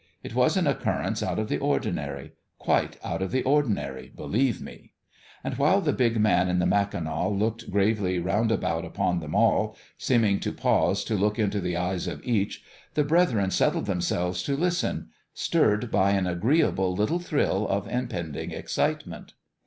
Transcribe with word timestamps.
It 0.23 0.33
was 0.33 0.57
an 0.57 0.65
occurrence 0.65 1.21
out 1.21 1.37
of 1.37 1.47
the 1.47 1.59
or 1.59 1.79
dinary 1.79 2.31
quite 2.57 2.97
out 3.03 3.21
of 3.21 3.29
the 3.29 3.43
ordinary, 3.43 4.09
believe 4.09 4.59
me. 4.59 4.93
And 5.43 5.53
while 5.59 5.79
the 5.79 5.93
big 5.93 6.19
man 6.19 6.49
in 6.49 6.57
the 6.57 6.65
mackinaw 6.65 7.29
looked 7.29 7.69
gravely 7.69 8.17
roundabout 8.17 8.83
upon 8.83 9.19
them 9.19 9.35
all, 9.35 9.77
seeming 9.99 10.39
to 10.39 10.51
/N 10.51 10.55
HIS 10.55 10.63
OWN 10.63 10.63
BEHALF 10.63 10.73
339 10.73 10.89
pause 10.89 11.03
to 11.03 11.23
look 11.23 11.37
into 11.37 11.61
the 11.61 11.77
eyes 11.77 12.07
of 12.07 12.25
each, 12.25 12.63
the 12.95 13.03
brethren 13.03 13.51
settled 13.51 13.85
themselves 13.85 14.41
to 14.41 14.57
listen, 14.57 15.09
stirred 15.35 15.91
by 15.91 16.13
an 16.13 16.25
agree 16.25 16.63
able 16.63 16.95
little 16.95 17.19
thrill 17.19 17.67
of 17.67 17.87
impending 17.87 18.49
excitement. 18.49 19.33